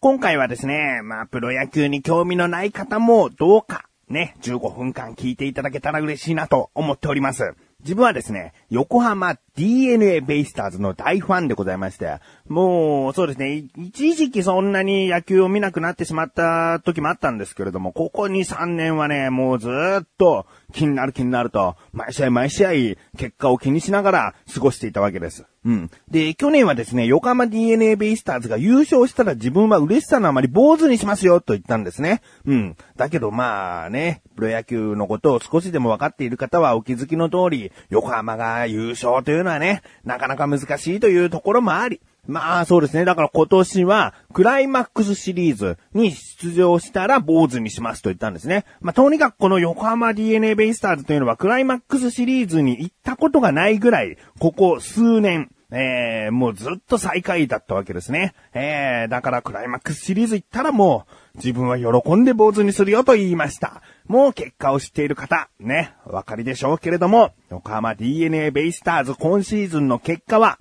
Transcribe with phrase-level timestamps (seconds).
[0.00, 7.56] 今回はですね、まあ、プロ野球に興味のない方もどうか、ね、15分間聞いていただけたら嬉しいなと思っております。
[7.80, 22.70] 自分はですね、横浜 DNA ベイスターズの大ファンでございまして、もう、そうですね、一時期そんなに野球を見なくなってしまった時もあったんですけれども、ここ2、3年はね、もうずっと気になる気になると、毎試合毎試合
[23.16, 25.44] 結果を気にしながら過ごしていたわけです。
[25.64, 25.90] うん。
[26.10, 32.22] で、去年はですね、横浜 DNA ベイスターズが優勝したら自分は嬉しさのあまり坊主にしますよと言ったんですね。
[32.46, 32.76] うん。
[32.96, 43.06] だけどまあね、プロ野球のことを少しでも分かっている方はお気づきの通り、横浜が優勝というのはね、なかなか難しいというところもあり、まあそうですね。
[43.06, 48.66] だから今年はクライマックスシリーズに出場したら坊主にしますと言ったんですね。
[48.80, 58.34] まあとにかくこの横浜 DNA ベイスターズというのはクライマックスシリーズに行ったことがないぐらい、ここ数年、えー、もうずっと最下位だったわけですね。
[58.52, 63.80] えー、だからクライマックスシリーズ行ったらもう自分は喜んで坊主にするよと言いました。
[64.08, 70.58] もう結果を知っている方、ね、お分かりでしょうけれども、横浜 DNA ベイスターズ今シーズンの結果は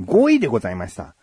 [0.00, 1.14] 5位でございました。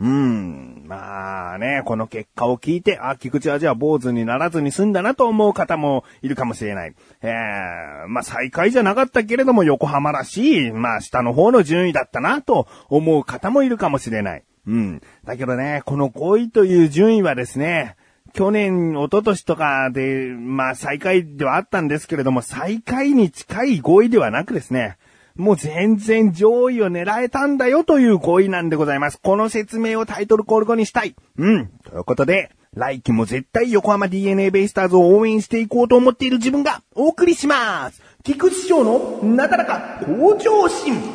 [0.00, 0.84] うーん。
[0.86, 6.94] まあね、この結果を聞いて、あ、菊池はじゃあ坊主にならずに済んだなと思う方もいるかもしれない。
[7.22, 14.42] えー、まあ最下位じゃなかったけれども横浜らしい、まあ下の方の順位だったなと思う方もいるかもしれない。
[14.66, 15.00] うん。
[15.24, 17.96] だけどね、この5位という順位はですね、
[18.34, 24.98] 去年、一昨年とかで、まあ最下位ではあったんですけれども、最下位に近い5位ではなくですね、
[25.36, 29.20] もう全然上位を狙えたんだよという語彙なんでございます。
[29.22, 31.14] この説明をタイトルコール後にしたい。
[31.38, 31.68] うん。
[31.84, 38.02] ということで、来季も絶対横浜 DNA ベイスターズを応援していこうと思っている自分がお送りします。
[38.24, 41.13] 菊池翔のなだらか向上心。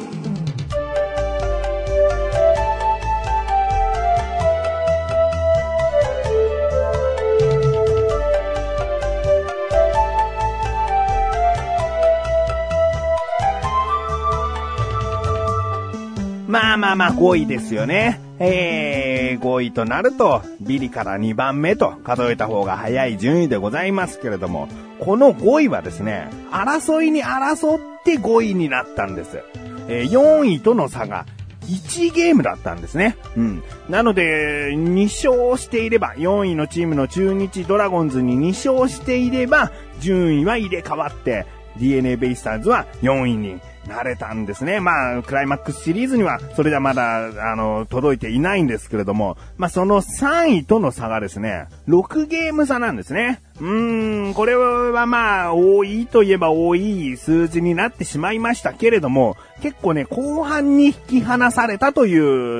[16.50, 18.20] まあまあまあ5位ですよね。
[18.40, 24.68] えー、5位となると、ビリから2番目と数えた方が早い順位でございますけれども、
[25.00, 29.44] この5位はですね、争いに争って5位になったんです。
[29.90, 31.28] えー、4位との差が
[31.68, 33.16] 1ゲームだったんですね。
[33.38, 33.64] うん。
[33.88, 41.46] なので、2勝していれば、4位のチームの中日ドラゴンズに2勝していれば、順位は入れ替わって、
[41.78, 44.80] DNA ベイスターズは4位になれたんですね。
[44.80, 53.42] まあ、クライマックスシリーズには、それではまだ、あの、届いていないんですけれども、まあ、その3位との差がですね、6ゲーム差なんですね。
[53.60, 62.18] うーん、これはまあ、多いといえば多い数字になってしまいましたけれども、結構ね、後半に引き離されたとい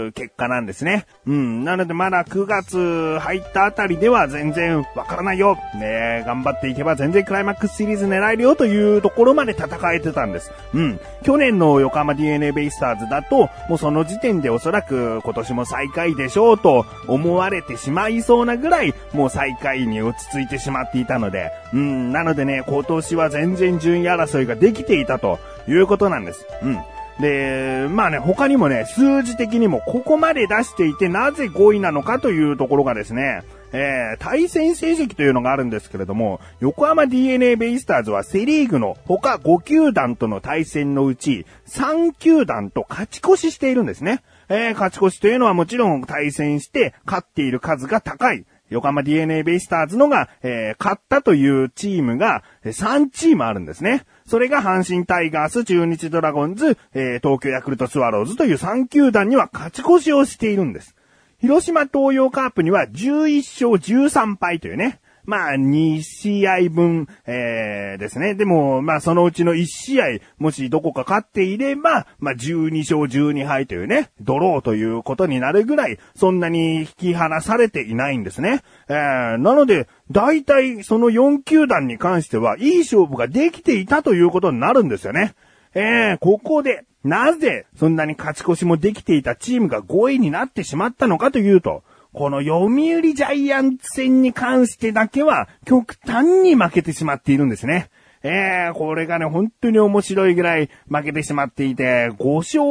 [0.08, 1.06] う結果なんですね。
[1.26, 5.58] うん、なのでまだ9月入ったあたりでは全然わからないよ。
[5.76, 10.52] ね頑張っていけば全然クライマックスシリーズ狙えるよというところまで戦えてたんです。
[10.74, 11.00] うん。
[11.24, 26.46] 去年の横浜 DNA ベイスターズだと、もうその時点でおそらく今年も最下位でしょうと思われてしまいそうなぐらい、もう最下位に落ち着いてしまっていたので、うん、なのでね、今年は全然順位争いができていたということなんです。
[26.64, 26.80] うん。
[27.20, 44.24] で、まあね、他にもね、数字的にもここまで出していてなぜ5位なのかというところがですね、えー、対戦成績というのがあるんですけれども、横浜 DNA ベイスターズはセリーグの他5球団との対戦のうち3球団と勝ち越ししているんですね。
[44.48, 48.46] えー、勝ち越しというのはもちろん対戦して勝っている数が高い。
[48.70, 54.06] 横浜 DNA ベイスターズのが、えー、勝ったというチームが3チームあるんですね。
[54.30, 60.96] それが阪神タイガース、中日ドラゴンズ、えー、東京ヤクルトスワローズという3球団には勝ち越しをしているんです。
[61.42, 65.00] 広島東洋カープには11勝13敗というね、
[65.30, 68.34] まあ、2試合分、えー、ですね。
[68.34, 70.06] でも、まあ、そのうちの1試合、
[70.40, 78.64] もしどこか勝っていれば、まあ、12勝12敗というね、ドローということになるぐらい、そんなに引き離されていないんですね。
[78.88, 85.36] えー、なので、大体、その4球団に関しては、いい勝負ができていたということになるんですよね。
[85.76, 97.90] えー、ここで、なぜ、そんなに勝ち越しもできていたチームが5位になってしまったのかというと、この読売ジャイアンツ戦に関してだけは極端に負けてしまっているんですね。
[98.24, 102.62] えー、これがね、本当に面白いぐらい負けてしまっていて、5勝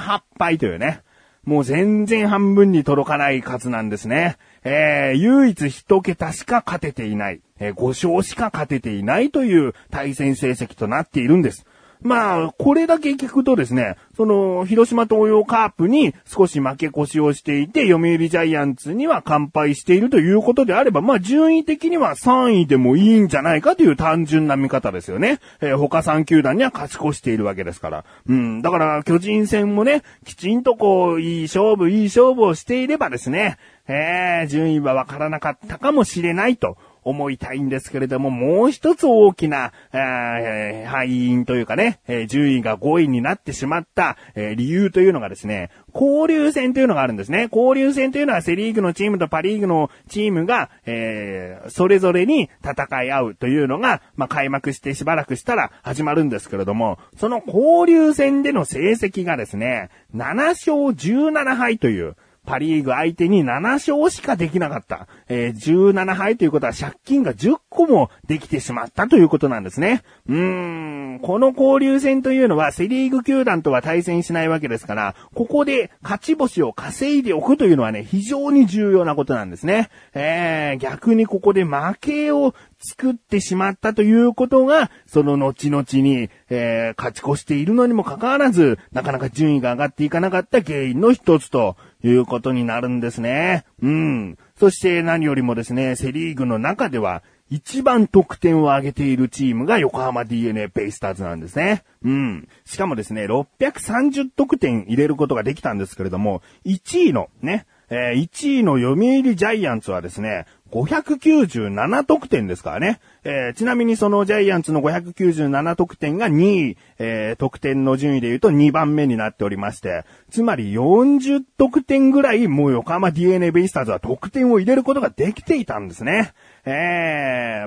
[0.00, 1.02] 18敗というね、
[1.44, 4.36] もう全然半分に届かない数なんですね。
[4.64, 11.66] えー、唯一一桁しか勝てていない、えー、5勝しか勝てていないという対戦成績となっているんです。
[12.02, 25.40] まあ、これだけ聞くとですね、その、広島東洋カープに少し負け越しをしていて、読売ジャイアンツには完敗しているということであれば、まあ、順位的には3位でもいいんじゃないかという単純な見方ですよね。
[25.60, 28.04] えー、他3球団には勝ち越しているわけですから。
[28.26, 33.58] うん、だから巨人戦もね、きちんとこう、いい勝負、いい勝負をしていればですね、
[33.88, 36.76] えー、順位はわからなかったかもしれないと
[37.08, 47.48] 思いたいんですけれども、もう一つ大きな、えー、敗因というかね、えー、順位が5位になってしまった、えー、理由というのがですね、交流戦というのがあるんですね。
[47.52, 62.16] 交流戦というのはセリーグのチームとパリーグのチームが、えー、それぞれに戦い合うというのが、まあ、開幕してしばらくしたら始まるんですけれども、その交流戦での成績がですね、7勝17敗という、
[62.48, 65.06] パリーグ相手に7勝しかできなかった。
[65.28, 70.02] えー、17敗ということは借金が10個もできてしまったということなんですね。
[70.26, 79.90] うーん、この交流戦というのはセリーグ球団とは対戦しないわけですから、ここで勝ち星を稼いでおくというのはね、非常に重要なことなんですね。
[80.14, 93.66] えー、逆にここで負けを作ってしまったということが、その後々に、えー、勝ち越しているのにもかかわらず、なかなか順位が上がっていかなかった原因の一つということになるんですね。
[93.82, 94.38] うん。
[94.58, 101.84] そして何よりもですね、セリーグの中では、一番得点を上げているチームが横浜 DNA ベイスターズなんですね。
[102.04, 102.48] うん。
[102.64, 113.00] しかもですね、630得点入れることができたんですけれども、1位のね、えー、1位の読売ジャイアンツはですね、597得点ですからね。
[113.24, 126.32] えー、ちなみにそのジャイアンツの597得点が2位、えー、得点の順位で言うと2番目になっておりまして、つまり40得点ぐらいもう横浜 DNA ベイスターズは得点を入れることができていたんですね。
[126.66, 126.74] えー、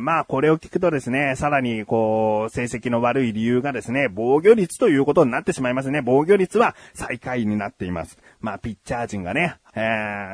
[0.01, 6.01] まあこれを聞くとですね、さらにこう、成績の悪い理由がですね、防御率ということになってしまいますね。
[6.01, 8.17] 防御率は最下位になっています。
[8.39, 9.79] まあピッチャー陣がね、え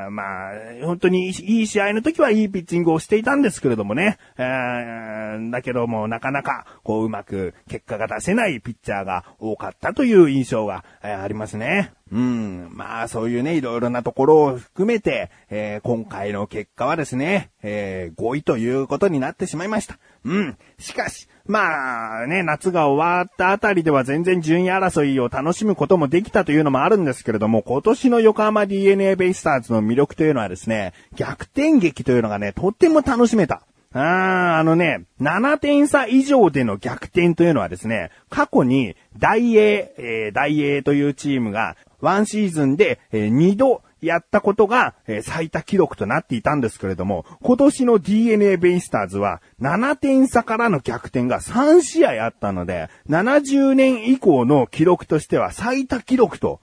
[0.07, 0.53] ー、まあ、
[0.83, 11.93] 本当にいい試合の時はいいピッチングをしていたんですけれどもね、えー、だけどもなかなかこううまく結果が出せないピッチャーが多かったという印象が、えー、ありますね。
[12.11, 12.69] うん。
[12.71, 19.99] まあ、そういうね、いろいろなところを含めて、えー、今回の結果はですね、えー、5位ということになってしまいました。
[20.23, 20.57] うん。
[20.79, 33.61] しかし、まあね、夏が終わったあたりでは全然順位争いを楽しむこともできたというのもあるんですけれども、今年の横浜 DNA ベイスターズの魅力というのはですね、逆転劇というのがね、とっても楽しめた。
[33.93, 56.59] ああ、あのね、7点差以上での逆転というのはですね、過去に大英、えー、大英というチームがワンシーズンで、えー、2度やったことが、えー、最多記録となっていたんですけれども、今年の DNA ベイスターズは7点差からの逆転が3試合あったので、70年以降の記録としては最多記録と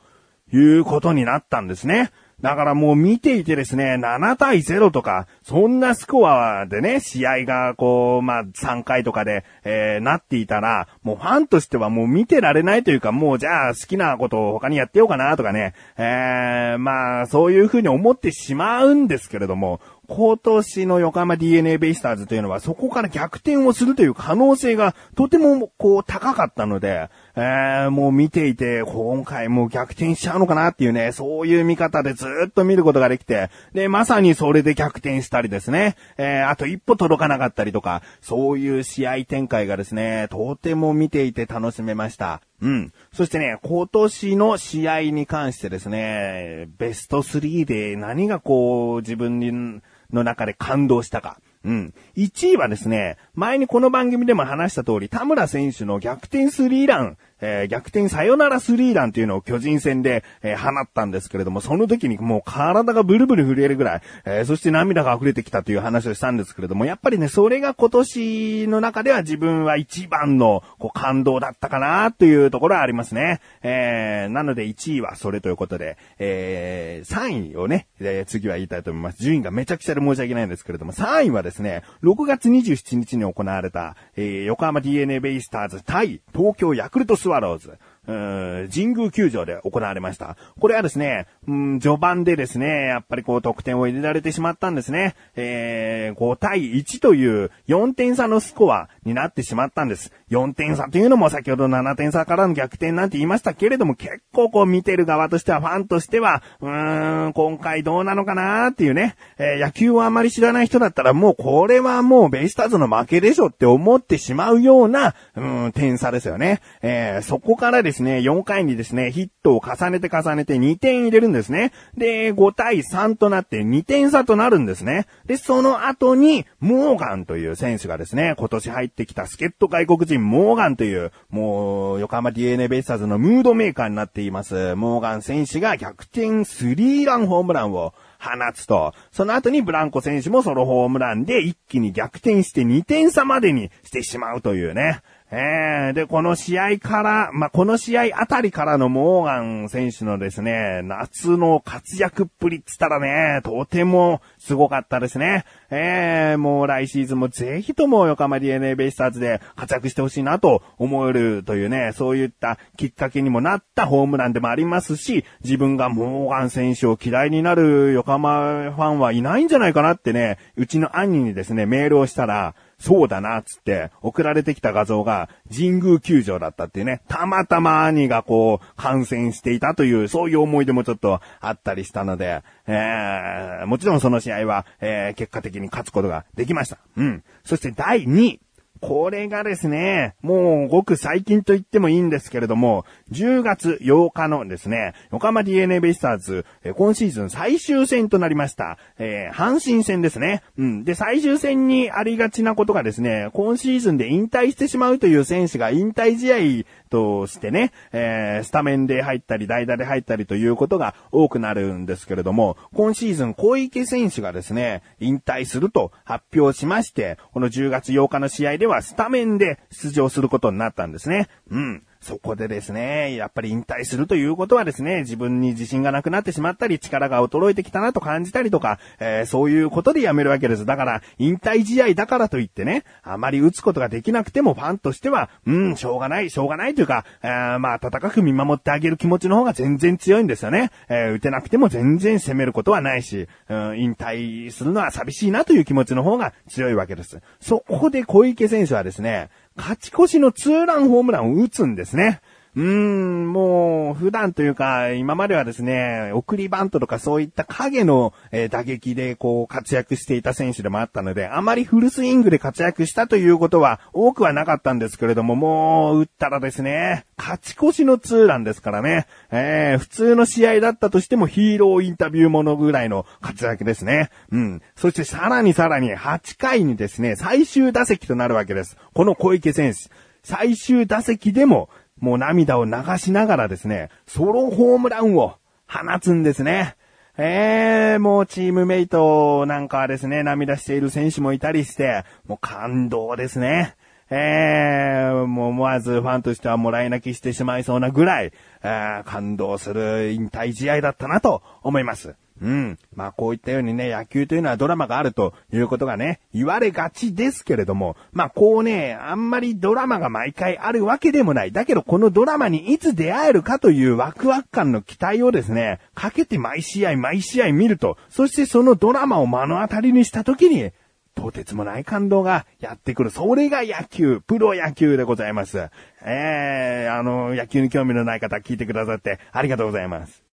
[0.52, 2.10] いうことになったんですね。
[2.40, 42.40] だからもう見ていてですね、7対0とか、そんなスコアでね、試合がこう、まあ3回とかで、えー、なっていたら、もうファンとしてはもう見てられないというか、もうじゃあ好きなことを他にやってようかなとかね、えー、まあそういうふうに思ってしまうんですけれども、今年の横浜 DNA ベイスターズというのはそこから逆転をするという可能性がとてもこう高かったので、えー、もう見ていて今回もう逆転しちゃうのかなっていうね、そういう見方でずっと見ることができて、で、まさにそれで逆転したりですね、えー、あと一歩届かなかったりとか、そういう試合展開がですね、とても見ていて楽しめました。
[42.62, 42.92] うん。
[43.12, 49.82] そしてね、今年の試合に関してですね、ベスト3で何がこう自分に
[50.12, 51.38] の中で感動したか。
[51.64, 51.94] うん。
[52.16, 73.40] 1位はですね、前にこの番組でも話した通り、田村選手の逆転スリーランえー、逆転サヨナラスリーランっていうのを巨人戦で、えー、放ったんですけれども、その時にもう体がブルブル震えるぐらい、えー、そして涙が溢れてきたという話をしたんですけれども、やっぱりね、それが今年の中では自分は一番のこう感動だったかなというところはありますね。
[73.62, 79.22] えー、なので1位はそれということで、えー、3位をね、えー、次は言いたいと思います。
[79.22, 87.78] 順位がめちゃくちゃで申し訳ないんですけれども、3位はですね、6月27日に行われた、えー、横浜 DNA ベイスターズ対東京ヤクルトスワローズ。
[88.06, 90.36] 神宮球場で行われました。
[90.60, 95.14] これはですね、うん、序盤でですね、やっぱりこう得点を入れられてしまったんですね。
[95.36, 100.12] えー、5対1という4点差のスコアになってしまったんです。
[100.30, 116.60] 4点差というのも先ほど7点差からの逆転なんて言いましたけれども、結構こう見てる側としては、ファンとしては、うーん、今回どうなのかなーっていうね、えー野球をあまり知らない人だったらもうこれはもうベイスターズの負けでしょって思ってしまうような、うん、点差ですよね。
[116.82, 121.72] えーそこからですですね、4回にですね、ヒットを重ねて重ねて2点入れるんですね。
[121.96, 125.06] で、5対3となって2点差となるんですね。
[125.26, 134.74] で、その後に、モーガンという選手がですね、今年入ってきた助っ人外国人モーガンという、もう、横浜 DNA ベイスターズのムードメーカーになっています。
[134.74, 145.02] モーガン選手が逆転スリーランホームランを放つと、その後にブランコ選手もソロホームランで一気に逆転して2点差までにしてしまうというね。
[145.30, 155.44] えー、で、この試合から、まあ、この試合あたりからのモーガン選手のですね、夏の活躍っぷりっつったらね、とてもすごかったですね。
[155.70, 172.54] えー、もう来シーズンもぜひとも横浜 DNA ベイスターズで活躍してほしいなと思えるというね、そういったきっかけにもなったホームランでもありますし、自分がモーガン選手を嫌いになる横浜ファンはいないんじゃないかなってね、うちの兄にですね、メールをしたら、
[172.84, 186.76] そうだな、つって、送られてきた画像が、神宮球場だったっていうね、たまたま兄がこう、感染していたという、そういう思い出もちょっとあったりしたので、えー、もちろんその試合は、えー、結果的に勝つことができました。
[186.98, 187.24] うん。
[187.42, 188.40] そして第2位。
[188.86, 200.42] これがですね、もうごく最近と言ってもいいんですけれども、10月8日のですね、横浜 DNA ベイスターズ、え今シーズン最終戦となりました、えー阪神戦ですね。
[200.58, 200.84] うん。
[200.84, 221.28] で、最終戦にありがちなことがですね、今シーズンで引退してしまうという選手が引退試合としてね、えースタメンで入ったり代打で入ったりということが多くなるんですけれども、今シーズン小池選手がですね、引退すると発表しまして、この10月8日の試合ではスタメンで出場することになったんですね。
[221.50, 221.86] うん。
[222.04, 230.66] そこでですね、やっぱり引退するということはですね、自分に自信がなくなってしまったり、力が衰えてきたなと感じたりとか、えーそういうことでやめるわけです。
[230.66, 240.70] だから、引退試合だからといってね、あまり打つことができなくてもファンとしては、うん、しょうがない、しょうがないというか、えーまあ、温かく見守ってあげる気持ちの方が全然強いんですよね。
[240.88, 247.20] えー打てなくても全然攻めることはないし、うん、引退するのは寂しいなという気持ちの方が強いわけです。
[247.40, 252.20] そこで小池選手はですね、勝ち越しのツーランホームランを打つんですね。
[252.56, 274.10] うーん、もう、普段というか、今まではですね、送りバントとかそういった影の、え打撃でこう活躍していた選手でもあったので、あまりフルスイングで活躍したということは多くはなかったんですけれども、もう、打ったらですね、勝ち越しのツーランですからね、えー普通の試合だったとしてもヒーローインタビューものぐらいの活躍ですね。
[274.30, 274.62] うん。
[274.76, 278.76] そしてさらにさらに8回にですね、最終打席となるわけです。
[278.94, 279.90] この小池選手。
[280.22, 281.68] 最終打席でも、
[282.00, 285.36] もう涙を流しながらですね、ソロホームランを
[285.66, 286.76] 放つんですね。
[287.16, 293.76] ええもうチームメイトなんかはですね、涙している選手もいたりして、もう感動ですね。
[294.10, 298.32] ええもう思わずファンとしてはもらい泣きしてしまいそうなぐらい、
[298.62, 302.16] えー感動する引退試合だったなと思います。
[302.40, 302.78] うん。
[302.94, 311.52] まあこういったようにね、野球というのはドラマがあるということがね、言われがちですけれども、まあこうね、あんまりドラマが毎回あるわけでもない。
[311.52, 320.72] だけどこのドラマにいつ出会えるかというワクワク感の期待をですね、かけて毎試合毎試合見ると、そしてそのドラマを目の当たりにした時に、
[321.14, 323.10] とてつもない感動がやってくる。
[323.10, 325.70] それが野球、プロ野球でございます。
[326.04, 330.33] ええあの、野球に興味のない方聞いてくださってありがとうございます。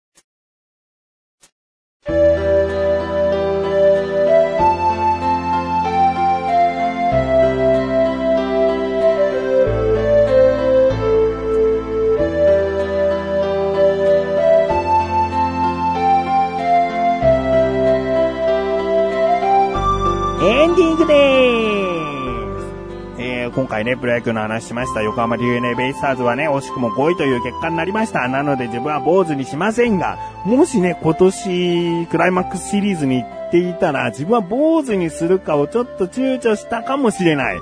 [23.66, 28.28] 今回ね、プロ野球の話しました横浜 DNA ベイスターズはね、惜しくも5位という結果になりました。
[28.28, 37.58] なので自分は坊主にしませんが、もしね、今年、クライマックスシリーズに行っていたら、自分は坊主にするかをちょっと躊躇したかもしれない。
[37.58, 37.60] う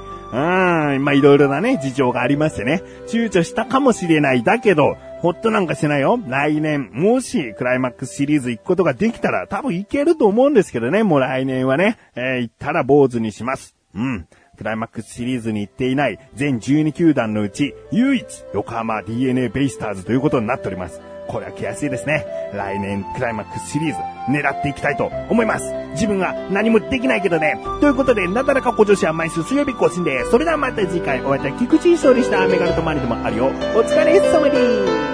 [0.97, 4.43] ん、まあ、いろいろなね、事情がありましてね、躊躇したかもしれない。
[4.43, 6.19] だけど、ほっとなんかしないよ。
[6.27, 13.77] 来年、もし、クライマックスシリーズ行くことができたら、多分行けると思うんですけどね、もう来年はね、えー行ったら坊主にします。
[13.95, 14.27] うん。
[14.63, 21.01] クライマックスシリーズに行っていない全12球団のうち唯一横浜 DNA ベイスターズということになっております。
[21.27, 22.25] これは悔しいですね。
[22.53, 23.99] 来年クライマックスシリーズ
[24.31, 25.73] 狙っていきたいと思います。
[25.91, 27.59] 自分が何もできないけどね。
[27.81, 30.31] ということで、なだらか小女子は毎週水曜日更新です。
[30.31, 33.47] それではまた次回お会いいた菊池勝利したメガネとマリでもあるよ。
[33.47, 33.49] お
[33.81, 35.12] 疲れ様です。